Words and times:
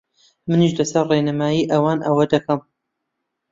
منیش 0.49 0.73
لەسەر 0.79 1.05
ڕێنمایی 1.11 1.69
ئەوان 1.71 1.99
ئەوە 2.05 2.23
دەکەم 2.33 2.59